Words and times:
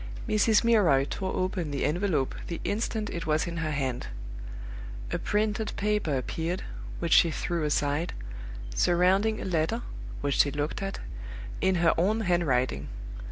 Mrs. 0.27 0.63
Milroy 0.63 1.05
tore 1.07 1.35
open 1.35 1.69
the 1.69 1.85
envelope 1.85 2.33
the 2.47 2.59
instant 2.63 3.11
it 3.11 3.27
was 3.27 3.45
in 3.45 3.57
her 3.57 3.69
hand. 3.69 4.07
A 5.11 5.19
printed 5.19 5.73
paper 5.77 6.17
appeared 6.17 6.63
(which 6.97 7.13
she 7.13 7.29
threw 7.29 7.63
aside), 7.65 8.13
surrounding 8.73 9.39
a 9.39 9.45
letter 9.45 9.83
(which 10.21 10.37
she 10.39 10.49
looked 10.49 10.81
at) 10.81 11.01
in 11.61 11.75
her 11.75 11.93
own 11.99 12.21
handwriting! 12.21 12.87